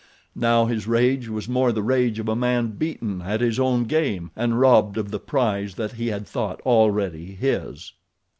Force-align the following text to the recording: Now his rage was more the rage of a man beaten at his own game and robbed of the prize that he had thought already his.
Now 0.35 0.65
his 0.65 0.87
rage 0.87 1.29
was 1.29 1.47
more 1.47 1.71
the 1.71 1.83
rage 1.83 2.17
of 2.17 2.27
a 2.27 2.35
man 2.35 2.71
beaten 2.71 3.21
at 3.21 3.39
his 3.39 3.59
own 3.59 3.83
game 3.83 4.31
and 4.35 4.59
robbed 4.59 4.97
of 4.97 5.11
the 5.11 5.19
prize 5.19 5.75
that 5.75 5.91
he 5.91 6.07
had 6.07 6.25
thought 6.27 6.59
already 6.61 7.35
his. 7.35 7.91